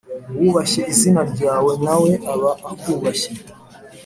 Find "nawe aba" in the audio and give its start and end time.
1.85-2.51